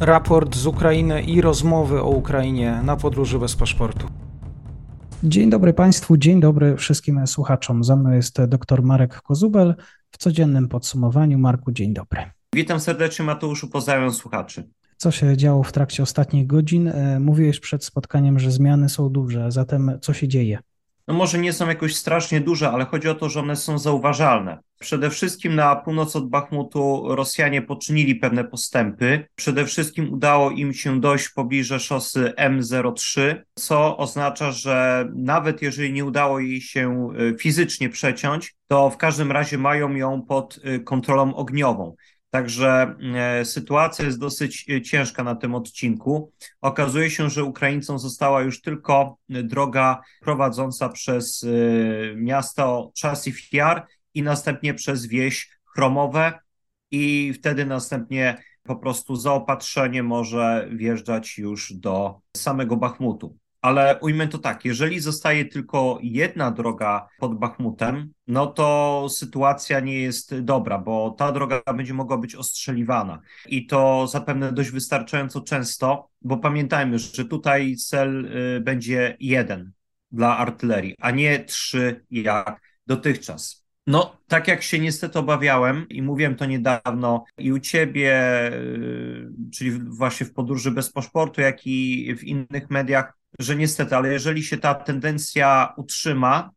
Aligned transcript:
raport 0.00 0.56
z 0.56 0.66
Ukrainy 0.66 1.22
i 1.22 1.40
rozmowy 1.40 2.02
o 2.02 2.08
Ukrainie 2.08 2.80
na 2.84 2.96
podróży 2.96 3.38
bez 3.38 3.56
paszportu. 3.56 4.06
Dzień 5.24 5.50
dobry 5.50 5.72
Państwu, 5.72 6.16
dzień 6.16 6.40
dobry 6.40 6.76
wszystkim 6.76 7.26
słuchaczom. 7.26 7.84
Ze 7.84 7.96
mną 7.96 8.10
jest 8.10 8.44
dr 8.44 8.82
Marek 8.82 9.22
Kozubel 9.22 9.74
w 10.10 10.18
codziennym 10.18 10.68
podsumowaniu. 10.68 11.38
Marku, 11.38 11.72
dzień 11.72 11.94
dobry. 11.94 12.20
Witam 12.54 12.80
serdecznie 12.80 13.24
Mateuszu, 13.24 13.68
pozdrawiam 13.68 14.12
słuchaczy. 14.12 14.70
Co 14.96 15.10
się 15.10 15.36
działo 15.36 15.62
w 15.62 15.72
trakcie 15.72 16.02
ostatnich 16.02 16.46
godzin? 16.46 16.88
E, 16.88 17.20
mówiłeś 17.20 17.60
przed 17.60 17.84
spotkaniem, 17.84 18.38
że 18.38 18.50
zmiany 18.50 18.88
są 18.88 19.08
duże, 19.08 19.50
zatem 19.52 19.98
co 20.00 20.12
się 20.12 20.28
dzieje? 20.28 20.58
No 21.10 21.16
może 21.16 21.38
nie 21.38 21.52
są 21.52 21.68
jakoś 21.68 21.96
strasznie 21.96 22.40
duże, 22.40 22.70
ale 22.70 22.84
chodzi 22.84 23.08
o 23.08 23.14
to, 23.14 23.28
że 23.28 23.40
one 23.40 23.56
są 23.56 23.78
zauważalne. 23.78 24.58
Przede 24.80 25.10
wszystkim 25.10 25.54
na 25.54 25.76
północ 25.76 26.16
od 26.16 26.28
Bachmutu 26.28 27.04
Rosjanie 27.08 27.62
poczynili 27.62 28.14
pewne 28.14 28.44
postępy. 28.44 29.26
Przede 29.34 29.66
wszystkim 29.66 30.12
udało 30.12 30.50
im 30.50 30.72
się 30.72 31.00
dojść 31.00 31.28
pobliże 31.28 31.80
szosy 31.80 32.32
M03, 32.38 33.34
co 33.54 33.96
oznacza, 33.96 34.52
że 34.52 35.08
nawet 35.14 35.62
jeżeli 35.62 35.92
nie 35.92 36.04
udało 36.04 36.40
jej 36.40 36.60
się 36.60 37.08
y, 37.20 37.36
fizycznie 37.38 37.88
przeciąć, 37.88 38.54
to 38.68 38.90
w 38.90 38.96
każdym 38.96 39.32
razie 39.32 39.58
mają 39.58 39.94
ją 39.94 40.22
pod 40.22 40.60
y, 40.64 40.80
kontrolą 40.80 41.34
ogniową. 41.34 41.94
Także 42.30 42.94
e, 43.14 43.44
sytuacja 43.44 44.04
jest 44.04 44.18
dosyć 44.18 44.70
e, 44.70 44.82
ciężka 44.82 45.24
na 45.24 45.34
tym 45.34 45.54
odcinku. 45.54 46.32
Okazuje 46.60 47.10
się, 47.10 47.30
że 47.30 47.44
Ukraińcom 47.44 47.98
została 47.98 48.42
już 48.42 48.60
tylko 48.60 49.16
droga 49.28 50.00
prowadząca 50.20 50.88
przez 50.88 51.44
e, 51.44 52.16
miasto 52.16 52.92
Czasif 52.94 53.52
Jar 53.52 53.86
i 54.14 54.22
następnie 54.22 54.74
przez 54.74 55.06
wieś 55.06 55.50
Chromowe 55.64 56.38
i 56.90 57.32
wtedy 57.32 57.66
następnie 57.66 58.42
po 58.62 58.76
prostu 58.76 59.16
zaopatrzenie 59.16 60.02
może 60.02 60.68
wjeżdżać 60.72 61.38
już 61.38 61.72
do 61.72 62.20
samego 62.36 62.76
Bachmutu. 62.76 63.39
Ale 63.62 63.98
ujmę 64.00 64.28
to 64.28 64.38
tak, 64.38 64.64
jeżeli 64.64 65.00
zostaje 65.00 65.44
tylko 65.44 65.98
jedna 66.02 66.50
droga 66.50 67.08
pod 67.18 67.38
Bachmutem, 67.38 68.12
no 68.26 68.46
to 68.46 69.06
sytuacja 69.10 69.80
nie 69.80 70.00
jest 70.00 70.40
dobra, 70.40 70.78
bo 70.78 71.10
ta 71.10 71.32
droga 71.32 71.62
będzie 71.74 71.94
mogła 71.94 72.18
być 72.18 72.34
ostrzeliwana 72.34 73.20
i 73.46 73.66
to 73.66 74.06
zapewne 74.06 74.52
dość 74.52 74.70
wystarczająco 74.70 75.40
często, 75.40 76.08
bo 76.22 76.36
pamiętajmy, 76.36 76.98
że 76.98 77.24
tutaj 77.24 77.76
cel 77.76 78.26
y, 78.56 78.60
będzie 78.60 79.16
jeden 79.20 79.72
dla 80.12 80.38
artylerii, 80.38 80.94
a 81.00 81.10
nie 81.10 81.44
trzy 81.44 82.04
jak 82.10 82.60
dotychczas. 82.86 83.60
No, 83.86 84.16
tak 84.26 84.48
jak 84.48 84.62
się 84.62 84.78
niestety 84.78 85.18
obawiałem 85.18 85.88
i 85.88 86.02
mówiłem 86.02 86.36
to 86.36 86.46
niedawno 86.46 87.24
i 87.38 87.52
u 87.52 87.58
ciebie, 87.58 88.12
y, 88.52 89.30
czyli 89.54 89.70
właśnie 89.70 90.26
w 90.26 90.32
podróży 90.32 90.70
bez 90.70 90.92
paszportu, 90.92 91.40
jak 91.40 91.66
i 91.66 92.14
w 92.18 92.24
innych 92.24 92.70
mediach, 92.70 93.19
że 93.40 93.56
niestety, 93.56 93.96
ale 93.96 94.12
jeżeli 94.12 94.42
się 94.42 94.58
ta 94.58 94.74
tendencja 94.74 95.74
utrzyma, 95.76 96.50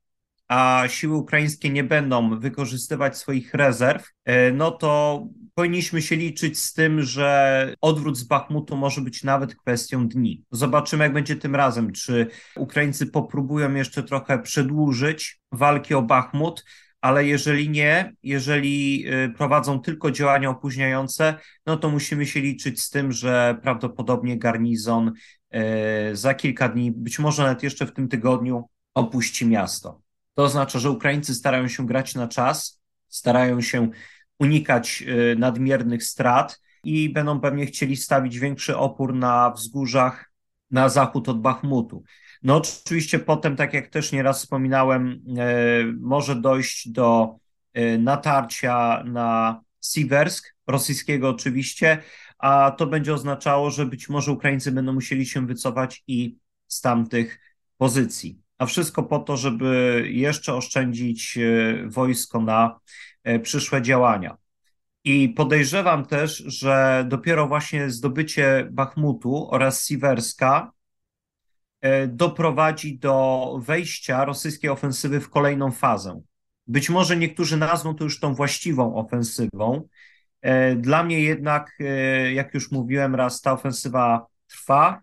a 0.48 0.84
siły 0.88 1.16
ukraińskie 1.16 1.70
nie 1.70 1.84
będą 1.84 2.40
wykorzystywać 2.40 3.18
swoich 3.18 3.54
rezerw, 3.54 4.10
e, 4.26 4.52
no 4.52 4.72
to 4.72 5.24
powinniśmy 5.56 6.02
się 6.02 6.16
liczyć 6.16 6.60
z 6.60 6.74
tym, 6.74 7.02
że 7.02 7.76
odwrót 7.82 8.18
z 8.18 8.24
Bachmutu 8.24 8.78
może 8.78 9.02
być 9.02 9.24
nawet 9.24 9.56
kwestią 9.56 10.08
dni. 10.08 10.44
Zobaczymy, 10.52 11.04
jak 11.04 11.14
będzie 11.14 11.36
tym 11.36 11.56
razem. 11.56 11.92
Czy 11.92 12.28
Ukraińcy 12.56 13.08
popróbują 13.08 13.74
jeszcze 13.74 14.04
trochę 14.04 14.40
przedłużyć 14.40 15.40
walki 15.52 15.94
o 15.94 16.02
Bachmut, 16.02 16.64
ale 17.02 17.26
jeżeli 17.26 17.70
nie, 17.70 18.14
jeżeli 18.24 19.06
e, 19.08 19.30
prowadzą 19.30 19.80
tylko 19.80 20.12
działania 20.12 20.50
opóźniające, 20.50 21.36
no 21.66 21.78
to 21.78 21.90
musimy 21.90 22.26
się 22.26 22.42
liczyć 22.42 22.82
z 22.82 22.90
tym, 22.90 23.12
że 23.12 23.58
prawdopodobnie 23.62 24.38
garnizon 24.38 25.12
za 26.14 26.34
kilka 26.34 26.70
dni, 26.70 26.92
być 26.92 27.20
może 27.20 27.44
nawet 27.44 27.64
jeszcze 27.64 27.86
w 27.86 27.94
tym 27.94 28.08
tygodniu, 28.08 28.70
opuści 28.94 29.48
miasto. 29.48 30.02
To 30.34 30.44
oznacza, 30.44 30.80
że 30.80 30.90
Ukraińcy 30.90 31.36
starają 31.36 31.68
się 31.68 31.88
grać 31.88 32.16
na 32.16 32.28
czas, 32.28 32.82
starają 33.08 33.62
się 33.62 33.90
unikać 34.40 35.04
e, 35.08 35.36
nadmiernych 35.36 36.04
strat 36.04 36.62
i 36.84 37.10
będą 37.10 37.40
pewnie 37.40 37.66
chcieli 37.66 37.98
stawić 37.98 38.40
większy 38.40 38.78
opór 38.78 39.14
na 39.14 39.52
wzgórzach 39.52 40.32
na 40.72 40.90
zachód 40.90 41.30
od 41.30 41.42
Bachmutu. 41.42 42.04
No 42.44 42.56
oczywiście 42.56 43.20
potem, 43.20 43.56
tak 43.56 43.74
jak 43.74 43.88
też 43.88 44.12
nieraz 44.12 44.40
wspominałem, 44.40 45.24
e, 45.38 45.84
może 46.00 46.36
dojść 46.36 46.90
do 46.90 47.36
natarcia 48.00 49.04
na 49.06 49.62
Siwersk, 49.82 50.56
rosyjskiego 50.68 51.30
oczywiście, 51.30 51.98
a 52.38 52.72
to 52.78 52.88
będzie 52.88 53.14
oznaczało, 53.14 53.72
że 53.72 53.86
być 53.86 54.10
może 54.10 54.32
Ukraińcy 54.32 54.72
będą 54.72 54.94
musieli 54.94 55.26
się 55.26 55.48
wycofać 55.48 56.04
i 56.08 56.38
z 56.68 56.82
tamtych 56.82 57.40
pozycji. 57.78 58.42
A 58.58 58.66
wszystko 58.66 59.04
po 59.04 59.20
to, 59.20 59.38
żeby 59.38 60.04
jeszcze 60.10 60.54
oszczędzić 60.54 61.38
e, 61.38 61.84
wojsko 61.88 62.42
na 62.42 62.80
e, 63.24 63.40
przyszłe 63.40 63.82
działania. 63.82 64.38
I 65.04 65.30
podejrzewam 65.30 66.06
też, 66.06 66.38
że 66.38 67.06
dopiero 67.08 67.48
właśnie 67.48 67.90
zdobycie 67.90 68.68
Bachmutu 68.72 69.48
oraz 69.52 69.86
Siwerska 69.88 70.72
e, 71.82 72.08
doprowadzi 72.08 73.00
do 73.00 73.60
wejścia 73.62 74.26
rosyjskiej 74.26 74.70
ofensywy 74.70 75.20
w 75.20 75.30
kolejną 75.30 75.72
fazę. 75.72 76.22
Być 76.68 76.90
może 76.90 77.18
niektórzy 77.18 77.58
nazwą 77.58 77.96
to 77.96 78.04
już 78.04 78.20
tą 78.20 78.36
właściwą 78.36 78.96
ofensywą, 78.96 79.88
dla 80.76 81.04
mnie 81.04 81.22
jednak, 81.22 81.72
e, 81.80 82.34
jak 82.34 82.54
już 82.54 82.72
mówiłem 82.72 83.16
raz, 83.16 83.42
ta 83.42 83.54
ofensywa 83.54 84.26
trwa 84.48 85.02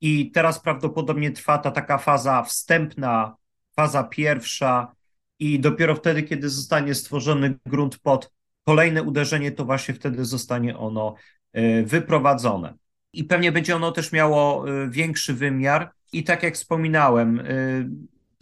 i 0.00 0.30
teraz 0.30 0.60
prawdopodobnie 0.60 1.30
trwa 1.30 1.58
ta 1.58 1.70
taka 1.70 1.98
faza 1.98 2.42
wstępna, 2.42 3.36
faza 3.76 4.04
pierwsza 4.04 4.92
i 5.38 5.60
dopiero 5.60 5.94
wtedy, 5.94 6.22
kiedy 6.22 6.48
zostanie 6.48 6.94
stworzony 6.94 7.54
grunt 7.66 7.98
pod 7.98 8.32
kolejne 8.64 9.02
uderzenie, 9.02 9.52
to 9.52 9.64
właśnie 9.64 9.94
wtedy 9.94 10.24
zostanie 10.24 10.78
ono 10.78 11.14
e, 11.52 11.82
wyprowadzone. 11.82 12.74
I 13.12 13.24
pewnie 13.24 13.52
będzie 13.52 13.76
ono 13.76 13.92
też 13.92 14.12
miało 14.12 14.64
większy 14.88 15.34
wymiar. 15.34 15.92
I 16.12 16.24
tak 16.24 16.42
jak 16.42 16.54
wspominałem, 16.54 17.42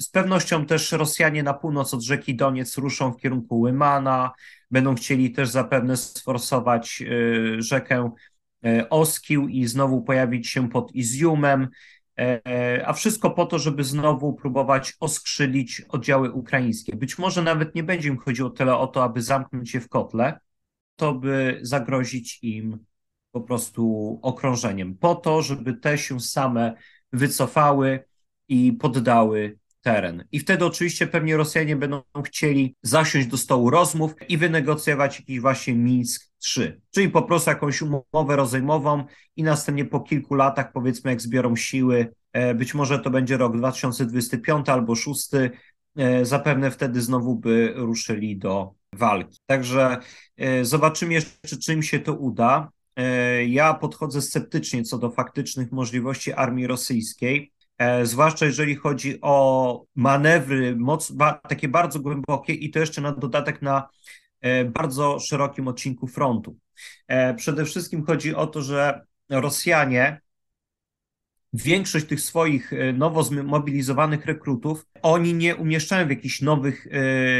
z 0.00 0.08
pewnością 0.08 0.66
też 0.66 0.92
Rosjanie 0.92 1.42
na 1.42 1.54
północ 1.54 1.94
od 1.94 2.02
rzeki 2.02 2.34
Doniec 2.34 2.78
ruszą 2.78 3.12
w 3.12 3.20
kierunku 3.20 3.60
Łymana, 3.60 4.32
będą 4.72 4.94
chcieli 4.94 5.30
też 5.30 5.48
zapewne 5.48 5.96
sforsować 5.96 7.02
y, 7.02 7.62
rzekę 7.62 8.10
y, 8.66 8.88
Oskił 8.88 9.48
i 9.48 9.66
znowu 9.66 10.02
pojawić 10.02 10.48
się 10.48 10.68
pod 10.70 10.94
Izjumem, 10.94 11.68
e, 12.18 12.86
a 12.86 12.92
wszystko 12.92 13.30
po 13.30 13.46
to, 13.46 13.58
żeby 13.58 13.84
znowu 13.84 14.32
próbować 14.32 14.96
oskrzylić 15.00 15.80
oddziały 15.80 16.32
ukraińskie. 16.32 16.96
Być 16.96 17.18
może 17.18 17.42
nawet 17.42 17.74
nie 17.74 17.82
będzie 17.82 18.08
im 18.08 18.18
chodziło 18.18 18.50
tyle 18.50 18.76
o 18.76 18.86
to, 18.86 19.04
aby 19.04 19.22
zamknąć 19.22 19.74
je 19.74 19.80
w 19.80 19.88
kotle, 19.88 20.40
to 20.96 21.14
by 21.14 21.58
zagrozić 21.62 22.38
im 22.42 22.78
po 23.32 23.40
prostu 23.40 24.18
okrążeniem, 24.22 24.96
po 24.96 25.14
to, 25.14 25.42
żeby 25.42 25.74
te 25.74 25.98
się 25.98 26.20
same 26.20 26.74
wycofały 27.12 28.04
i 28.48 28.72
poddały 28.72 29.58
teren. 29.82 30.24
I 30.32 30.38
wtedy 30.38 30.64
oczywiście 30.64 31.06
pewnie 31.06 31.36
Rosjanie 31.36 31.76
będą 31.76 32.02
chcieli 32.24 32.76
zasiąść 32.82 33.26
do 33.26 33.36
stołu 33.36 33.70
rozmów 33.70 34.14
i 34.28 34.38
wynegocjować 34.38 35.20
jakiś 35.20 35.40
właśnie 35.40 35.74
Mińsk 35.74 36.32
3, 36.38 36.80
czyli 36.90 37.08
po 37.08 37.22
prostu 37.22 37.50
jakąś 37.50 37.82
umowę 37.82 38.36
rozejmową 38.36 39.04
i 39.36 39.42
następnie 39.42 39.84
po 39.84 40.00
kilku 40.00 40.34
latach, 40.34 40.72
powiedzmy, 40.72 41.10
jak 41.10 41.20
zbiorą 41.20 41.56
siły, 41.56 42.12
e, 42.32 42.54
być 42.54 42.74
może 42.74 42.98
to 42.98 43.10
będzie 43.10 43.36
rok 43.36 43.56
2025 43.56 44.68
albo 44.68 44.94
6, 44.94 45.52
e, 45.96 46.24
zapewne 46.24 46.70
wtedy 46.70 47.00
znowu 47.00 47.36
by 47.36 47.72
ruszyli 47.76 48.38
do 48.38 48.74
walki. 48.92 49.38
Także 49.46 49.98
e, 50.36 50.64
zobaczymy 50.64 51.14
jeszcze, 51.14 51.56
czy 51.62 51.72
im 51.72 51.82
się 51.82 52.00
to 52.00 52.14
uda. 52.14 52.70
Ja 53.46 53.74
podchodzę 53.74 54.22
sceptycznie 54.22 54.82
co 54.82 54.98
do 54.98 55.10
faktycznych 55.10 55.72
możliwości 55.72 56.32
armii 56.32 56.66
rosyjskiej. 56.66 57.51
E, 57.78 58.06
zwłaszcza 58.06 58.46
jeżeli 58.46 58.74
chodzi 58.74 59.18
o 59.20 59.84
manewry 59.94 60.76
moc, 60.76 61.10
ba, 61.10 61.32
takie 61.32 61.68
bardzo 61.68 62.00
głębokie 62.00 62.52
i 62.52 62.70
to 62.70 62.78
jeszcze 62.78 63.00
na 63.00 63.12
dodatek 63.12 63.62
na 63.62 63.88
e, 64.40 64.64
bardzo 64.64 65.18
szerokim 65.20 65.68
odcinku 65.68 66.06
frontu. 66.06 66.56
E, 67.08 67.34
przede 67.34 67.64
wszystkim 67.64 68.04
chodzi 68.04 68.34
o 68.34 68.46
to, 68.46 68.62
że 68.62 69.06
Rosjanie 69.30 70.20
większość 71.52 72.06
tych 72.06 72.20
swoich 72.20 72.72
nowo 72.94 73.22
zmobilizowanych 73.22 74.26
rekrutów, 74.26 74.86
oni 75.02 75.34
nie 75.34 75.56
umieszczają 75.56 76.06
w 76.06 76.10
jakichś 76.10 76.40
nowych 76.40 76.86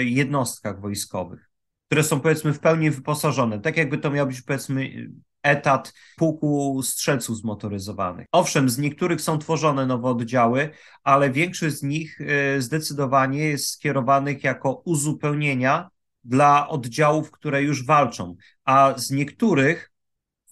jednostkach 0.05 0.81
wojskowych, 0.81 1.51
które 1.87 2.05
są 2.05 2.21
powiedzmy 2.21 2.53
w 2.53 2.61
pełni 2.61 2.91
wyposażone. 2.91 3.61
Tak 3.61 3.77
jakby 3.77 3.99
to 3.99 4.11
miał 4.11 4.27
być 4.27 4.43
powiedzmy 4.43 5.09
etat 5.43 5.95
pułku 6.17 6.81
strzelców 6.83 7.39
zmotoryzowanych. 7.39 8.27
Owszem, 8.33 8.69
z 8.69 8.79
niektórych 8.79 9.21
są 9.21 9.39
tworzone 9.39 9.87
nowe 9.87 10.09
oddziały, 10.09 10.71
ale 11.05 11.31
większość 11.31 11.77
z 11.77 11.83
nich 11.83 12.21
y, 12.21 12.63
zdecydowanie 12.63 13.45
jest 13.45 13.71
skierowanych 13.71 14.45
jako 14.45 14.83
uzupełnienia 14.85 15.89
dla 16.25 16.69
oddziałów, 16.69 17.31
które 17.31 17.63
już 17.63 17.87
walczą, 17.87 18.37
a 18.65 18.95
z 18.97 19.11
niektórych 19.11 19.93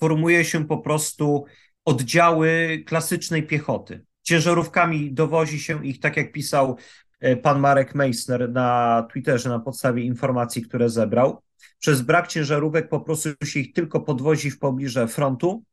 formuje 0.01 0.45
się 0.45 0.67
po 0.67 0.79
prostu 0.79 1.45
oddziały 1.85 2.83
klasycznej 2.87 3.47
piechoty. 3.47 4.05
Ciężarówkami 4.23 5.13
dowozi 5.13 5.61
się 5.61 5.87
ich, 5.87 6.01
tak 6.01 6.17
jak 6.17 6.33
pisał 6.33 6.77
e, 7.21 7.37
pan 7.37 7.61
Marek 7.61 7.95
Meissner 7.95 8.53
na 8.53 9.03
Twitterze 9.13 9.49
na 9.49 9.61
podstawie 9.61 10.03
informacji, 10.03 10.63
które 10.63 10.89
zebrał. 10.89 11.43
Przez 11.79 12.03
brak 12.03 12.29
ciężarówek 12.29 12.89
po 12.89 13.01
prostu 13.01 13.29
się 13.45 13.61
ich 13.61 13.73
tylko 13.73 14.01
podwozi 14.01 14.51
w 14.51 14.59
pobliże 14.59 15.09
frontu, 15.09 15.65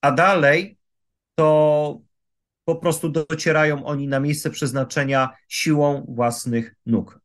a 0.00 0.12
dalej 0.12 0.78
to 1.34 2.00
po 2.64 2.76
prostu 2.76 3.08
docierają 3.08 3.84
oni 3.84 4.08
na 4.08 4.20
miejsce 4.20 4.50
przeznaczenia 4.50 5.30
siłą 5.48 6.06
własnych 6.08 6.74
nóg. 6.86 7.20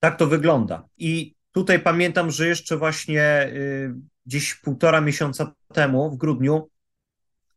Tak 0.00 0.16
to 0.18 0.26
wygląda. 0.26 0.88
I 0.98 1.34
tutaj 1.52 1.80
pamiętam, 1.80 2.30
że 2.30 2.46
jeszcze 2.46 2.76
właśnie 2.76 3.50
y, 3.54 3.94
gdzieś 4.26 4.54
półtora 4.54 5.00
miesiąca 5.00 5.52
temu, 5.72 6.10
w 6.10 6.16
grudniu, 6.16 6.70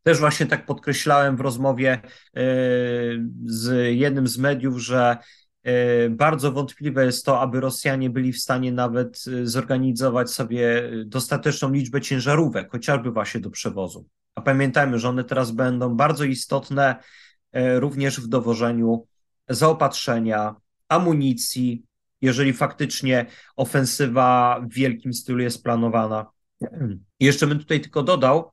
też 0.03 0.19
właśnie 0.19 0.45
tak 0.45 0.65
podkreślałem 0.65 1.37
w 1.37 1.41
rozmowie 1.41 2.01
y, 2.03 2.41
z 3.45 3.95
jednym 3.95 4.27
z 4.27 4.37
mediów, 4.37 4.79
że 4.79 5.17
bardzo 6.09 6.51
wątpliwe 6.51 7.05
jest 7.05 7.25
to, 7.25 7.41
aby 7.41 7.59
Rosjanie 7.59 8.09
byli 8.09 8.33
w 8.33 8.39
stanie 8.39 8.71
nawet 8.71 9.23
zorganizować 9.43 10.31
sobie 10.31 10.91
dostateczną 11.05 11.71
liczbę 11.71 12.01
ciężarówek, 12.01 12.71
chociażby 12.71 13.11
właśnie 13.11 13.41
do 13.41 13.49
przewozu. 13.49 14.07
A 14.35 14.41
pamiętajmy, 14.41 14.99
że 14.99 15.09
one 15.09 15.23
teraz 15.23 15.51
będą 15.51 15.95
bardzo 15.95 16.23
istotne 16.23 16.95
również 17.53 18.21
w 18.21 18.27
dowożeniu 18.27 19.07
zaopatrzenia, 19.49 20.55
amunicji, 20.89 21.83
jeżeli 22.21 22.53
faktycznie 22.53 23.25
ofensywa 23.55 24.59
w 24.69 24.73
wielkim 24.73 25.13
stylu 25.13 25.39
jest 25.39 25.63
planowana. 25.63 26.25
Jeszcze 27.19 27.47
bym 27.47 27.59
tutaj 27.59 27.81
tylko 27.81 28.03
dodał, 28.03 28.51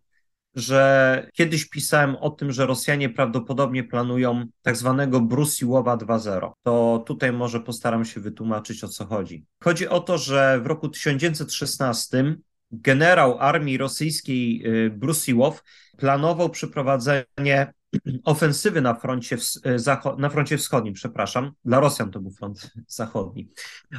że 0.54 1.28
kiedyś 1.32 1.68
pisałem 1.68 2.16
o 2.16 2.30
tym, 2.30 2.52
że 2.52 2.66
Rosjanie 2.66 3.08
prawdopodobnie 3.08 3.84
planują 3.84 4.44
tak 4.62 4.76
zwanego 4.76 5.20
Brusiłowa 5.20 5.96
2.0. 5.96 6.52
To 6.62 7.04
tutaj 7.06 7.32
może 7.32 7.60
postaram 7.60 8.04
się 8.04 8.20
wytłumaczyć 8.20 8.84
o 8.84 8.88
co 8.88 9.06
chodzi. 9.06 9.44
Chodzi 9.62 9.88
o 9.88 10.00
to, 10.00 10.18
że 10.18 10.60
w 10.62 10.66
roku 10.66 10.88
1916 10.88 12.36
generał 12.72 13.38
armii 13.38 13.78
rosyjskiej 13.78 14.62
y, 14.66 14.90
Brusiłow 14.90 15.62
planował 15.96 16.50
przeprowadzenie 16.50 17.72
ofensywy 18.24 18.80
na 18.80 18.94
froncie, 18.94 19.36
e, 19.64 20.16
na 20.18 20.30
froncie 20.30 20.58
wschodnim, 20.58 20.94
przepraszam. 20.94 21.52
Dla 21.64 21.80
Rosjan 21.80 22.10
to 22.10 22.20
był 22.20 22.30
front 22.30 22.70
zachodni. 22.86 23.48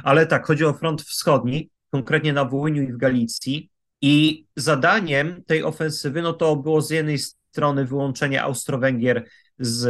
Ale 0.04 0.26
tak, 0.26 0.46
chodzi 0.46 0.64
o 0.64 0.72
front 0.72 1.02
wschodni, 1.02 1.70
konkretnie 1.90 2.32
na 2.32 2.44
Wołyniu 2.44 2.82
i 2.82 2.92
w 2.92 2.96
Galicji. 2.96 3.71
I 4.02 4.46
zadaniem 4.56 5.42
tej 5.44 5.62
ofensywy, 5.64 6.22
no 6.22 6.32
to 6.32 6.56
było 6.56 6.82
z 6.82 6.90
jednej 6.90 7.18
strony 7.18 7.84
wyłączenie 7.84 8.42
Austro-Węgier 8.42 9.24
z 9.58 9.86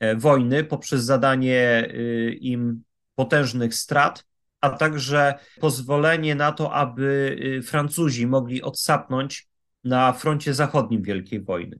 e, 0.00 0.16
wojny 0.16 0.64
poprzez 0.64 1.04
zadanie 1.04 1.88
y, 1.94 2.38
im 2.40 2.82
potężnych 3.14 3.74
strat, 3.74 4.24
a 4.60 4.70
także 4.70 5.34
pozwolenie 5.60 6.34
na 6.34 6.52
to, 6.52 6.72
aby 6.72 7.36
y, 7.58 7.62
Francuzi 7.62 8.26
mogli 8.26 8.62
odsapnąć 8.62 9.48
na 9.84 10.12
froncie 10.12 10.54
zachodnim 10.54 11.02
Wielkiej 11.02 11.40
Wojny. 11.40 11.78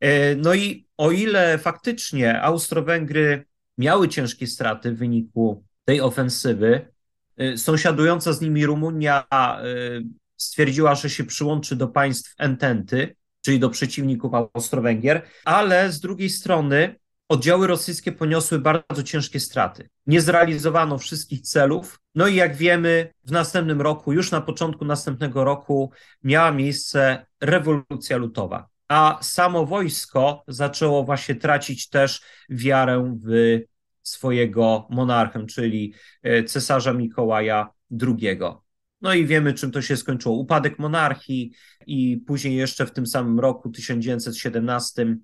E, 0.00 0.34
no 0.34 0.54
i 0.54 0.86
o 0.96 1.10
ile 1.10 1.58
faktycznie 1.58 2.42
Austro-Węgry 2.42 3.44
miały 3.78 4.08
ciężkie 4.08 4.46
straty 4.46 4.92
w 4.92 4.98
wyniku 4.98 5.64
tej 5.84 6.00
ofensywy, 6.00 6.88
e, 7.36 7.56
sąsiadująca 7.58 8.32
z 8.32 8.40
nimi 8.40 8.66
Rumunia 8.66 9.26
stwierdziła, 10.36 10.94
że 10.94 11.10
się 11.10 11.24
przyłączy 11.24 11.76
do 11.76 11.88
państw 11.88 12.34
ententy, 12.38 13.16
czyli 13.40 13.58
do 13.58 13.70
przeciwników 13.70 14.32
Austro-Węgier, 14.34 15.22
ale 15.44 15.92
z 15.92 16.00
drugiej 16.00 16.30
strony 16.30 16.94
oddziały 17.28 17.66
rosyjskie 17.66 18.12
poniosły 18.12 18.58
bardzo 18.58 19.02
ciężkie 19.02 19.40
straty. 19.40 19.88
Nie 20.06 20.20
zrealizowano 20.20 20.98
wszystkich 20.98 21.40
celów. 21.40 22.00
No 22.14 22.28
i 22.28 22.34
jak 22.34 22.56
wiemy, 22.56 23.12
w 23.24 23.30
następnym 23.30 23.80
roku, 23.80 24.12
już 24.12 24.30
na 24.30 24.40
początku 24.40 24.84
następnego 24.84 25.44
roku, 25.44 25.92
miała 26.22 26.52
miejsce 26.52 27.26
rewolucja 27.40 28.16
lutowa 28.16 28.68
a 28.88 29.18
samo 29.22 29.66
wojsko 29.66 30.44
zaczęło 30.48 31.04
właśnie 31.04 31.34
tracić 31.34 31.88
też 31.88 32.22
wiarę 32.48 33.18
w 33.24 33.60
swojego 34.02 34.86
monarchę, 34.90 35.46
czyli 35.46 35.94
e, 36.22 36.44
cesarza 36.44 36.92
Mikołaja 36.92 37.70
II. 38.02 38.38
No 39.00 39.14
i 39.14 39.26
wiemy, 39.26 39.54
czym 39.54 39.70
to 39.70 39.82
się 39.82 39.96
skończyło. 39.96 40.34
Upadek 40.34 40.78
monarchii 40.78 41.52
i 41.86 42.16
później 42.26 42.56
jeszcze 42.56 42.86
w 42.86 42.92
tym 42.92 43.06
samym 43.06 43.40
roku, 43.40 43.70
1917, 43.70 45.16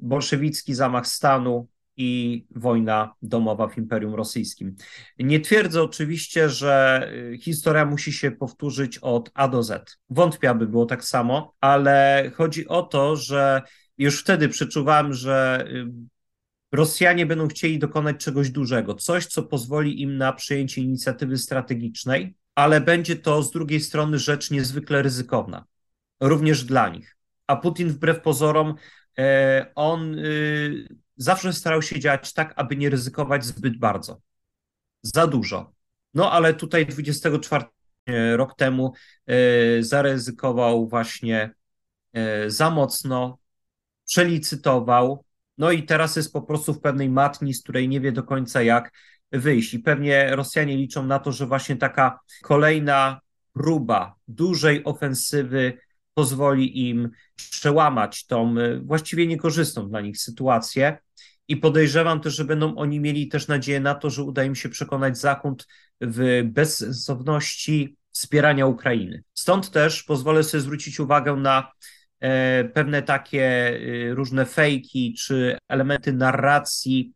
bolszewicki 0.00 0.74
zamach 0.74 1.06
stanu, 1.06 1.68
i 1.98 2.44
wojna 2.50 3.14
domowa 3.22 3.68
w 3.68 3.78
Imperium 3.78 4.14
Rosyjskim. 4.14 4.76
Nie 5.18 5.40
twierdzę 5.40 5.82
oczywiście, 5.82 6.48
że 6.48 7.02
y, 7.34 7.38
historia 7.38 7.84
musi 7.84 8.12
się 8.12 8.30
powtórzyć 8.30 8.98
od 8.98 9.30
A 9.34 9.48
do 9.48 9.62
Z. 9.62 9.98
Wątpię, 10.10 10.50
aby 10.50 10.66
było 10.66 10.86
tak 10.86 11.04
samo, 11.04 11.54
ale 11.60 12.30
chodzi 12.34 12.68
o 12.68 12.82
to, 12.82 13.16
że 13.16 13.62
już 13.98 14.20
wtedy 14.20 14.48
przeczuwałem, 14.48 15.12
że 15.12 15.64
y, 15.68 15.86
Rosjanie 16.72 17.26
będą 17.26 17.48
chcieli 17.48 17.78
dokonać 17.78 18.16
czegoś 18.16 18.50
dużego, 18.50 18.94
coś, 18.94 19.26
co 19.26 19.42
pozwoli 19.42 20.02
im 20.02 20.16
na 20.16 20.32
przejęcie 20.32 20.80
inicjatywy 20.80 21.38
strategicznej, 21.38 22.34
ale 22.58 22.80
będzie 22.80 23.16
to 23.16 23.42
z 23.42 23.50
drugiej 23.50 23.80
strony 23.80 24.18
rzecz 24.18 24.50
niezwykle 24.50 25.02
ryzykowna, 25.02 25.64
również 26.20 26.64
dla 26.64 26.88
nich. 26.88 27.16
A 27.46 27.56
Putin 27.56 27.88
wbrew 27.88 28.20
pozorom, 28.20 28.74
e, 29.18 29.72
on 29.74 30.14
y, 30.14 30.88
zawsze 31.16 31.52
starał 31.52 31.82
się 31.82 32.00
działać 32.00 32.32
tak, 32.32 32.52
aby 32.56 32.76
nie 32.76 32.90
ryzykować 32.90 33.44
zbyt 33.44 33.78
bardzo. 33.78 34.20
Za 35.02 35.26
dużo. 35.26 35.72
No 36.14 36.32
ale 36.32 36.54
tutaj 36.54 36.86
24 36.86 37.64
rok 38.36 38.56
temu 38.56 38.92
e, 39.26 39.34
zaryzykował 39.82 40.88
właśnie 40.88 41.54
e, 42.12 42.50
za 42.50 42.70
mocno, 42.70 43.38
przelicytował, 44.06 45.24
no 45.58 45.70
i 45.70 45.82
teraz 45.82 46.16
jest 46.16 46.32
po 46.32 46.42
prostu 46.42 46.74
w 46.74 46.80
pewnej 46.80 47.10
matni, 47.10 47.54
z 47.54 47.62
której 47.62 47.88
nie 47.88 48.00
wie 48.00 48.12
do 48.12 48.22
końca 48.22 48.62
jak 48.62 48.92
wyjść. 49.32 49.74
I 49.74 49.78
pewnie 49.78 50.36
Rosjanie 50.36 50.76
liczą 50.76 51.06
na 51.06 51.18
to, 51.18 51.32
że 51.32 51.46
właśnie 51.46 51.76
taka 51.76 52.18
kolejna 52.42 53.20
próba 53.52 54.14
dużej 54.28 54.84
ofensywy 54.84 55.78
pozwoli 56.14 56.88
im 56.88 57.10
przełamać 57.36 58.26
tą 58.26 58.58
e, 58.58 58.80
właściwie 58.80 59.26
niekorzystną 59.26 59.88
dla 59.88 60.00
nich 60.00 60.18
sytuację. 60.18 60.98
I 61.48 61.56
podejrzewam 61.56 62.20
też, 62.20 62.34
że 62.34 62.44
będą 62.44 62.76
oni 62.76 63.00
mieli 63.00 63.28
też 63.28 63.48
nadzieję 63.48 63.80
na 63.80 63.94
to, 63.94 64.10
że 64.10 64.22
uda 64.22 64.44
im 64.44 64.54
się 64.54 64.68
przekonać 64.68 65.18
Zachód 65.18 65.66
w 66.00 66.42
bezsensowności 66.44 67.96
wspierania 68.10 68.66
Ukrainy. 68.66 69.22
Stąd 69.34 69.70
też 69.70 70.02
pozwolę 70.02 70.44
sobie 70.44 70.60
zwrócić 70.60 71.00
uwagę 71.00 71.36
na 71.36 71.72
pewne 72.74 73.02
takie 73.02 73.44
e, 73.44 74.14
różne 74.14 74.46
fejki 74.46 75.14
czy 75.14 75.58
elementy 75.68 76.12
narracji, 76.12 77.12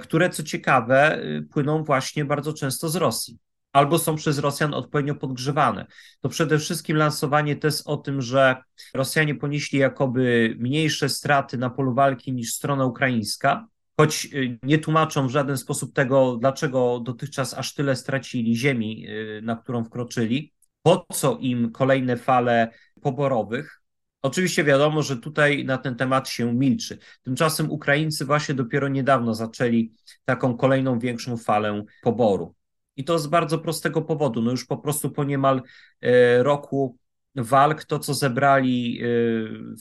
które 0.00 0.30
co 0.30 0.42
ciekawe 0.42 1.18
płyną 1.50 1.84
właśnie 1.84 2.24
bardzo 2.24 2.52
często 2.52 2.88
z 2.88 2.96
Rosji 2.96 3.38
albo 3.74 3.98
są 3.98 4.16
przez 4.16 4.38
Rosjan 4.38 4.74
odpowiednio 4.74 5.14
podgrzewane. 5.14 5.86
To 6.20 6.28
przede 6.28 6.58
wszystkim 6.58 6.96
lansowanie 6.96 7.56
tez 7.56 7.86
o 7.86 7.96
tym, 7.96 8.22
że 8.22 8.56
Rosjanie 8.94 9.34
ponieśli 9.34 9.78
jakoby 9.78 10.54
mniejsze 10.58 11.08
straty 11.08 11.58
na 11.58 11.70
polu 11.70 11.94
walki 11.94 12.32
niż 12.32 12.54
strona 12.54 12.84
ukraińska, 12.84 13.66
choć 13.96 14.28
y, 14.34 14.58
nie 14.62 14.78
tłumaczą 14.78 15.26
w 15.26 15.30
żaden 15.30 15.58
sposób 15.58 15.94
tego, 15.94 16.36
dlaczego 16.36 17.00
dotychczas 17.00 17.54
aż 17.54 17.74
tyle 17.74 17.96
stracili 17.96 18.56
ziemi, 18.56 19.06
y, 19.08 19.40
na 19.42 19.56
którą 19.56 19.84
wkroczyli, 19.84 20.52
po 20.82 21.06
co 21.12 21.36
im 21.40 21.72
kolejne 21.72 22.16
fale 22.16 22.70
poborowych. 23.02 23.83
Oczywiście 24.24 24.64
wiadomo, 24.64 25.02
że 25.02 25.16
tutaj 25.16 25.64
na 25.64 25.78
ten 25.78 25.96
temat 25.96 26.28
się 26.28 26.54
milczy. 26.54 26.98
Tymczasem 27.22 27.70
Ukraińcy 27.70 28.24
właśnie 28.24 28.54
dopiero 28.54 28.88
niedawno 28.88 29.34
zaczęli 29.34 29.92
taką 30.24 30.56
kolejną 30.56 30.98
większą 30.98 31.36
falę 31.36 31.84
poboru. 32.02 32.54
I 32.96 33.04
to 33.04 33.18
z 33.18 33.26
bardzo 33.26 33.58
prostego 33.58 34.02
powodu. 34.02 34.42
No 34.42 34.50
już 34.50 34.66
po 34.66 34.76
prostu 34.76 35.10
po 35.10 35.24
niemal 35.24 35.62
e, 36.00 36.42
roku 36.42 36.98
walk, 37.34 37.84
to 37.84 37.98
co 37.98 38.14
zebrali 38.14 39.00
e, 39.02 39.06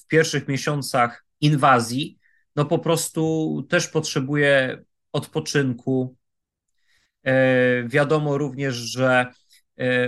w 0.01 0.07
pierwszych 0.07 0.47
miesiącach 0.47 1.25
inwazji, 1.41 2.17
no 2.55 2.65
po 2.65 2.79
prostu 2.79 3.65
też 3.69 3.87
potrzebuje 3.87 4.83
odpoczynku. 5.11 6.15
E, 7.23 7.83
wiadomo 7.87 8.37
również, 8.37 8.75
że 8.75 9.25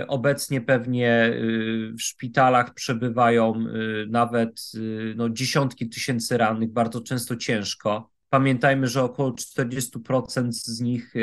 obecnie 0.08 0.60
pewnie 0.60 1.32
w 1.98 2.02
szpitalach 2.02 2.74
przebywają 2.74 3.64
nawet 4.08 4.72
no, 5.16 5.30
dziesiątki 5.30 5.88
tysięcy 5.88 6.38
rannych, 6.38 6.72
bardzo 6.72 7.00
często 7.00 7.36
ciężko. 7.36 8.10
Pamiętajmy, 8.30 8.88
że 8.88 9.02
około 9.02 9.30
40% 9.30 10.50
z 10.50 10.80
nich 10.80 11.14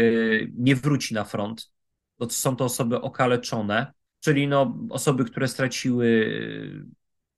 nie 0.54 0.76
wróci 0.76 1.14
na 1.14 1.24
front 1.24 1.74
to 2.18 2.30
są 2.30 2.56
to 2.56 2.66
osoby 2.66 3.02
okaleczone, 3.02 3.94
czyli 4.20 4.48
no, 4.48 4.78
osoby, 4.90 5.26
które 5.26 5.48
straciły 5.48 6.34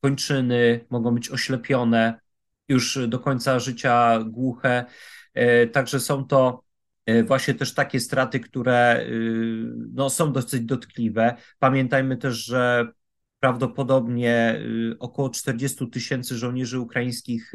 kończyny, 0.01 0.85
mogą 0.89 1.12
być 1.12 1.29
oślepione, 1.29 2.19
już 2.67 3.00
do 3.07 3.19
końca 3.19 3.59
życia 3.59 4.19
głuche. 4.25 4.85
Także 5.71 6.00
są 6.00 6.25
to 6.25 6.63
właśnie 7.27 7.53
też 7.53 7.74
takie 7.74 8.00
straty, 8.00 8.39
które 8.39 9.05
no, 9.93 10.09
są 10.09 10.31
dosyć 10.31 10.62
dotkliwe. 10.62 11.35
Pamiętajmy 11.59 12.17
też, 12.17 12.35
że 12.35 12.88
prawdopodobnie 13.39 14.62
około 15.00 15.29
40 15.29 15.89
tysięcy 15.89 16.38
żołnierzy 16.38 16.79
ukraińskich 16.79 17.51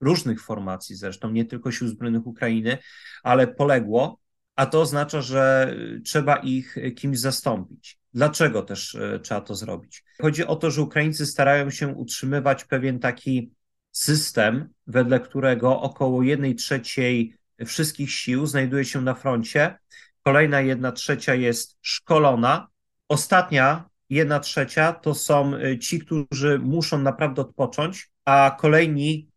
różnych 0.00 0.42
formacji 0.42 0.96
zresztą, 0.96 1.30
nie 1.30 1.44
tylko 1.44 1.72
Sił 1.72 1.88
Zbrojnych 1.88 2.26
Ukrainy, 2.26 2.78
ale 3.22 3.46
poległo, 3.46 4.18
a 4.56 4.66
to 4.66 4.80
oznacza, 4.80 5.20
że 5.20 5.74
trzeba 6.04 6.36
ich 6.36 6.76
kimś 6.96 7.18
zastąpić. 7.18 7.98
Dlaczego 8.14 8.62
też 8.62 8.94
e, 8.94 9.20
trzeba 9.20 9.40
to 9.40 9.54
zrobić? 9.54 10.04
Chodzi 10.20 10.46
o 10.46 10.56
to, 10.56 10.70
że 10.70 10.82
Ukraińcy 10.82 11.26
starają 11.26 11.70
się 11.70 11.88
utrzymywać 11.88 12.64
pewien 12.64 12.98
taki 12.98 13.50
system, 13.90 14.68
wedle 14.86 15.20
którego 15.20 15.80
około 15.80 16.22
1 16.22 16.56
trzeciej 16.56 17.34
wszystkich 17.64 18.12
sił 18.12 18.46
znajduje 18.46 18.84
się 18.84 19.00
na 19.00 19.14
froncie, 19.14 19.78
kolejna 20.22 20.60
1 20.60 20.92
trzecia 20.92 21.34
jest 21.34 21.78
szkolona, 21.82 22.68
ostatnia 23.08 23.88
1 24.10 24.40
trzecia 24.40 24.92
to 24.92 25.14
są 25.14 25.54
e, 25.54 25.78
ci, 25.78 25.98
którzy 25.98 26.58
muszą 26.58 26.98
naprawdę 26.98 27.42
odpocząć, 27.42 28.10
a 28.24 28.56
kolejni 28.60 29.28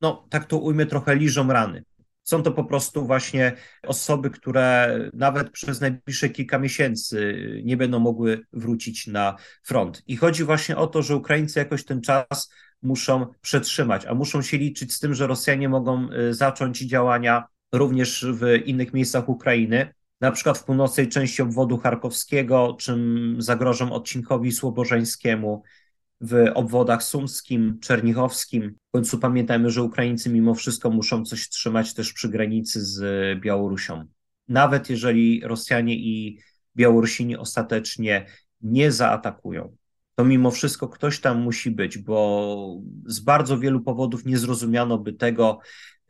no 0.00 0.26
tak 0.30 0.44
to 0.44 0.58
ujmę, 0.58 0.86
trochę 0.86 1.16
liżą 1.16 1.52
rany. 1.52 1.84
Są 2.22 2.42
to 2.42 2.52
po 2.52 2.64
prostu 2.64 3.06
właśnie 3.06 3.52
osoby, 3.82 4.30
które 4.30 4.98
nawet 5.14 5.50
przez 5.50 5.80
najbliższe 5.80 6.28
kilka 6.28 6.58
miesięcy 6.58 7.34
nie 7.64 7.76
będą 7.76 7.98
mogły 7.98 8.40
wrócić 8.52 9.06
na 9.06 9.36
front. 9.62 10.02
I 10.06 10.16
chodzi 10.16 10.44
właśnie 10.44 10.76
o 10.76 10.86
to, 10.86 11.02
że 11.02 11.16
Ukraińcy 11.16 11.58
jakoś 11.58 11.84
ten 11.84 12.00
czas 12.00 12.52
muszą 12.82 13.26
przetrzymać, 13.40 14.06
a 14.06 14.14
muszą 14.14 14.42
się 14.42 14.58
liczyć 14.58 14.94
z 14.94 15.00
tym, 15.00 15.14
że 15.14 15.26
Rosjanie 15.26 15.68
mogą 15.68 16.08
y, 16.12 16.34
zacząć 16.34 16.78
działania 16.78 17.44
również 17.72 18.26
w 18.32 18.66
innych 18.66 18.92
miejscach 18.92 19.28
Ukrainy, 19.28 19.94
na 20.20 20.30
przykład 20.30 20.58
w 20.58 20.64
północnej 20.64 21.08
części 21.08 21.42
obwodu 21.42 21.78
charkowskiego, 21.78 22.76
czym 22.80 23.36
zagrożą 23.38 23.92
odcinkowi 23.92 24.52
słobożeńskiemu, 24.52 25.62
w 26.20 26.50
obwodach 26.54 27.02
sumskim, 27.02 27.78
czernichowskim. 27.80 28.74
W 28.88 28.92
końcu 28.92 29.18
pamiętajmy, 29.18 29.70
że 29.70 29.82
Ukraińcy 29.82 30.30
mimo 30.30 30.54
wszystko 30.54 30.90
muszą 30.90 31.24
coś 31.24 31.48
trzymać 31.48 31.94
też 31.94 32.12
przy 32.12 32.28
granicy 32.28 32.84
z 32.84 33.00
Białorusią. 33.40 34.04
Nawet 34.48 34.90
jeżeli 34.90 35.40
Rosjanie 35.44 35.94
i 35.94 36.38
Białorusini 36.76 37.36
ostatecznie 37.36 38.26
nie 38.60 38.92
zaatakują, 38.92 39.76
to 40.14 40.24
mimo 40.24 40.50
wszystko 40.50 40.88
ktoś 40.88 41.20
tam 41.20 41.42
musi 41.42 41.70
być, 41.70 41.98
bo 41.98 42.80
z 43.06 43.20
bardzo 43.20 43.58
wielu 43.58 43.80
powodów 43.80 44.24
nie 44.24 44.38
zrozumiano 44.38 44.98
by 44.98 45.12
tego 45.12 45.58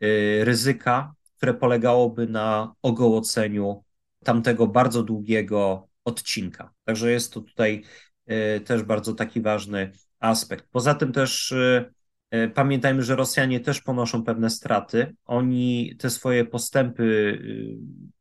y, 0.03 0.45
ryzyka, 0.45 1.13
które 1.41 1.53
polegałoby 1.53 2.27
na 2.27 2.73
ogołoceniu 2.81 3.83
tamtego 4.23 4.67
bardzo 4.67 5.03
długiego 5.03 5.87
odcinka. 6.05 6.73
Także 6.85 7.11
jest 7.11 7.33
to 7.33 7.41
tutaj 7.41 7.83
Y, 8.31 8.61
też 8.61 8.83
bardzo 8.83 9.13
taki 9.13 9.41
ważny 9.41 9.91
aspekt. 10.19 10.65
Poza 10.71 10.95
tym 10.95 11.11
też 11.11 11.51
y, 11.51 11.93
y, 12.35 12.51
pamiętajmy, 12.55 13.03
że 13.03 13.15
Rosjanie 13.15 13.59
też 13.59 13.81
ponoszą 13.81 14.23
pewne 14.23 14.49
straty. 14.49 15.15
Oni 15.25 15.95
te 15.99 16.09
swoje 16.09 16.45
postępy 16.45 17.37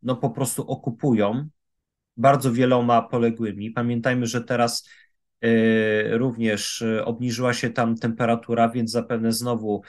no 0.03 0.17
po 0.17 0.31
prostu 0.31 0.63
okupują 0.63 1.49
bardzo 2.17 2.53
wieloma 2.53 3.03
poległymi. 3.03 3.71
Pamiętajmy, 3.71 4.27
że 4.27 4.45
teraz 4.45 4.89
również 6.11 6.85
obniżyła 7.05 7.55
się 7.55 7.71
tam 7.71 7.97
temperatura, 7.97 8.69
więc 8.69 8.91
zapewne 8.91 9.33
znowu 9.33 9.83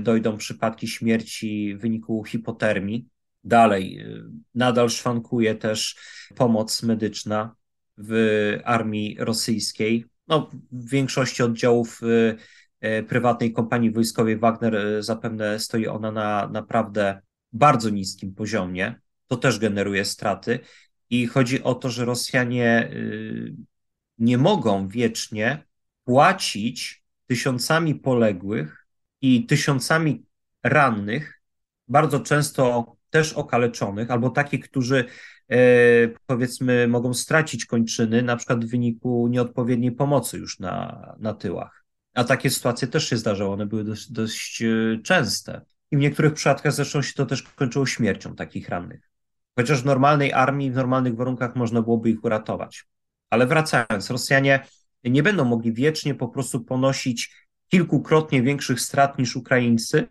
dojdą 0.00 0.36
przypadki 0.36 0.88
śmierci 0.88 1.74
w 1.76 1.80
wyniku 1.80 2.24
hipotermii. 2.24 3.08
Dalej, 3.44 4.06
nadal 4.54 4.90
szwankuje 4.90 5.54
też 5.54 5.96
pomoc 6.36 6.82
medyczna 6.82 7.54
w 7.98 8.58
armii 8.64 9.16
rosyjskiej. 9.18 10.04
No, 10.28 10.50
w 10.72 10.90
większości 10.90 11.42
oddziałów 11.42 12.02
y, 12.02 12.36
y, 12.86 13.02
prywatnej 13.02 13.52
kompanii 13.52 13.90
wojskowej 13.90 14.38
Wagner 14.38 14.74
y, 14.74 15.02
zapewne 15.02 15.58
stoi 15.58 15.86
ona 15.86 16.12
na 16.12 16.48
naprawdę 16.52 17.20
bardzo 17.52 17.90
niskim 17.90 18.34
poziomie. 18.34 18.94
To 19.26 19.36
też 19.36 19.58
generuje 19.58 20.04
straty. 20.04 20.58
I 21.10 21.26
chodzi 21.26 21.62
o 21.62 21.74
to, 21.74 21.90
że 21.90 22.04
Rosjanie 22.04 22.90
nie 24.18 24.38
mogą 24.38 24.88
wiecznie 24.88 25.64
płacić 26.04 27.04
tysiącami 27.26 27.94
poległych 27.94 28.86
i 29.20 29.46
tysiącami 29.46 30.24
rannych, 30.62 31.42
bardzo 31.88 32.20
często 32.20 32.96
też 33.10 33.32
okaleczonych, 33.32 34.10
albo 34.10 34.30
takich, 34.30 34.64
którzy 34.64 35.04
E, 35.52 35.56
powiedzmy 36.26 36.88
mogą 36.88 37.14
stracić 37.14 37.66
kończyny, 37.66 38.22
na 38.22 38.36
przykład 38.36 38.64
w 38.64 38.70
wyniku 38.70 39.28
nieodpowiedniej 39.28 39.92
pomocy 39.92 40.38
już 40.38 40.58
na, 40.58 41.16
na 41.18 41.34
tyłach. 41.34 41.84
A 42.14 42.24
takie 42.24 42.50
sytuacje 42.50 42.88
też 42.88 43.08
się 43.08 43.16
zdarzały, 43.16 43.52
one 43.52 43.66
były 43.66 43.84
dość, 43.84 44.12
dość 44.12 44.62
e, 44.62 44.98
częste. 45.04 45.60
I 45.90 45.96
w 45.96 46.00
niektórych 46.00 46.32
przypadkach 46.34 46.72
zresztą 46.72 47.02
się 47.02 47.12
to 47.14 47.26
też 47.26 47.42
kończyło 47.42 47.86
śmiercią 47.86 48.34
takich 48.34 48.68
rannych. 48.68 49.10
Chociaż 49.56 49.82
w 49.82 49.84
normalnej 49.84 50.32
armii, 50.32 50.70
w 50.70 50.74
normalnych 50.74 51.16
warunkach 51.16 51.56
można 51.56 51.82
byłoby 51.82 52.10
ich 52.10 52.24
uratować. 52.24 52.84
Ale 53.32 53.46
wracając, 53.46 54.10
Rosjanie 54.10 54.60
nie 55.04 55.22
będą 55.22 55.44
mogli 55.44 55.72
wiecznie 55.72 56.14
po 56.14 56.28
prostu 56.28 56.64
ponosić 56.64 57.34
kilkukrotnie 57.68 58.42
większych 58.42 58.80
strat 58.80 59.18
niż 59.18 59.36
Ukraińcy, 59.36 60.08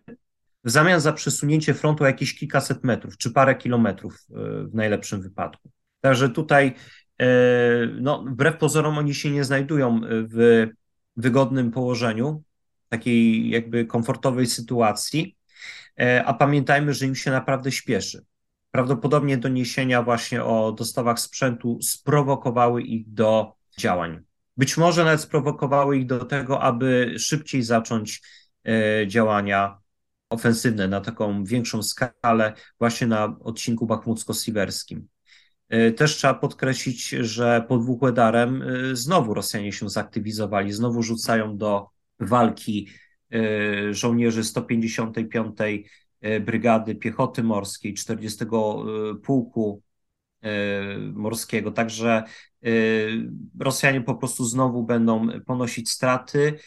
w 0.64 0.70
zamian 0.70 1.00
za 1.00 1.12
przesunięcie 1.12 1.74
frontu 1.74 2.04
jakieś 2.04 2.34
kilkaset 2.34 2.84
metrów, 2.84 3.16
czy 3.16 3.30
parę 3.30 3.54
kilometrów 3.54 4.14
e, 4.14 4.34
w 4.64 4.74
najlepszym 4.74 5.22
wypadku. 5.22 5.70
Także 6.00 6.28
tutaj, 6.28 6.74
e, 7.20 7.26
no, 8.00 8.24
wbrew 8.24 8.58
pozorom, 8.58 8.98
oni 8.98 9.14
się 9.14 9.30
nie 9.30 9.44
znajdują 9.44 10.00
w 10.04 10.66
wygodnym 11.16 11.70
położeniu, 11.70 12.42
takiej 12.88 13.50
jakby 13.50 13.84
komfortowej 13.86 14.46
sytuacji, 14.46 15.36
e, 16.00 16.24
a 16.24 16.34
pamiętajmy, 16.34 16.94
że 16.94 17.06
im 17.06 17.14
się 17.14 17.30
naprawdę 17.30 17.72
śpieszy. 17.72 18.24
Prawdopodobnie 18.72 19.38
doniesienia 19.38 20.02
właśnie 20.02 20.44
o 20.44 20.72
dostawach 20.72 21.20
sprzętu 21.20 21.78
sprowokowały 21.82 22.82
ich 22.82 23.12
do 23.12 23.54
działań. 23.78 24.20
Być 24.56 24.76
może 24.76 25.04
nawet 25.04 25.20
sprowokowały 25.20 25.98
ich 25.98 26.06
do 26.06 26.24
tego, 26.24 26.60
aby 26.60 27.14
szybciej 27.18 27.62
zacząć 27.62 28.22
działania 29.06 29.78
ofensywne 30.30 30.88
na 30.88 31.00
taką 31.00 31.44
większą 31.44 31.82
skalę 31.82 32.52
właśnie 32.78 33.06
na 33.06 33.36
odcinku 33.40 33.86
bachmucko-siwerskim. 33.86 35.06
E, 35.68 35.92
też 35.92 36.16
trzeba 36.16 36.34
podkreślić, 36.34 37.08
że 37.08 37.64
pod 37.68 37.84
Wuchłedarem 37.84 38.62
e, 38.62 38.96
znowu 38.96 39.34
Rosjanie 39.34 39.72
się 39.72 39.88
zaktywizowali, 39.88 40.72
znowu 40.72 41.02
rzucają 41.02 41.56
do 41.56 41.88
walki 42.20 42.88
e, 43.32 43.94
żołnierzy 43.94 44.44
155. 44.44 45.58
Brygady 46.40 46.94
Piechoty 46.94 47.42
Morskiej, 47.42 47.94
40. 47.94 48.44
Pułku 49.22 49.82
Morskiego. 51.12 51.72
Także 51.72 52.22
Rosjanie 53.60 54.00
po 54.00 54.14
prostu 54.14 54.44
znowu 54.44 54.82
będą 54.82 55.28
ponosić 55.46 55.90
straty, 55.90 56.58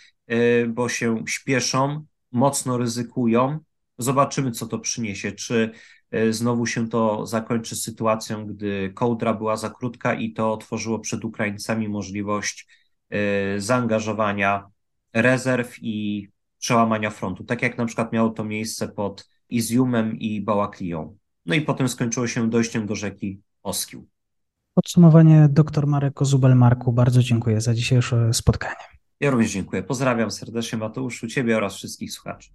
bo 0.67 0.89
się 0.89 1.23
śpieszą, 1.27 2.05
mocno 2.31 2.77
ryzykują. 2.77 3.59
Zobaczymy, 3.97 4.51
co 4.51 4.67
to 4.67 4.79
przyniesie. 4.79 5.31
Czy 5.31 5.71
e, 6.11 6.33
znowu 6.33 6.65
się 6.65 6.89
to 6.89 7.25
zakończy 7.25 7.75
sytuacją, 7.75 8.45
gdy 8.45 8.91
kołdra 8.95 9.33
była 9.33 9.57
za 9.57 9.69
krótka 9.69 10.13
i 10.13 10.33
to 10.33 10.53
otworzyło 10.53 10.99
przed 10.99 11.25
Ukraińcami 11.25 11.89
możliwość 11.89 12.67
e, 13.09 13.59
zaangażowania 13.59 14.67
rezerw 15.13 15.75
i 15.81 16.27
przełamania 16.59 17.09
frontu, 17.09 17.43
tak 17.43 17.61
jak 17.61 17.77
na 17.77 17.85
przykład 17.85 18.13
miało 18.13 18.29
to 18.29 18.43
miejsce 18.43 18.87
pod 18.87 19.29
Izjumem 19.49 20.19
i 20.19 20.41
Bałakliją. 20.41 21.17
No 21.45 21.55
i 21.55 21.61
potem 21.61 21.89
skończyło 21.89 22.27
się 22.27 22.49
dojściem 22.49 22.87
do 22.87 22.95
rzeki 22.95 23.41
Oskił. 23.63 24.07
Podsumowanie 24.73 25.47
dr 25.51 25.87
Marek 25.87 26.13
Kozubel-Marku. 26.13 26.93
Bardzo 26.93 27.23
dziękuję 27.23 27.61
za 27.61 27.73
dzisiejsze 27.73 28.33
spotkanie. 28.33 28.85
Ja 29.19 29.31
również 29.31 29.51
dziękuję. 29.51 29.83
Pozdrawiam 29.83 30.31
serdecznie 30.31 30.77
Mateuszu, 30.77 31.27
Ciebie 31.27 31.57
oraz 31.57 31.75
wszystkich 31.75 32.11
słuchaczy. 32.11 32.49